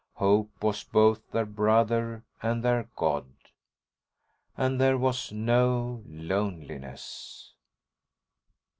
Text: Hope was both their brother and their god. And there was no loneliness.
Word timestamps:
Hope 0.15 0.49
was 0.63 0.83
both 0.83 1.29
their 1.29 1.45
brother 1.45 2.23
and 2.41 2.63
their 2.63 2.89
god. 2.95 3.27
And 4.57 4.81
there 4.81 4.97
was 4.97 5.31
no 5.31 6.01
loneliness. 6.07 7.53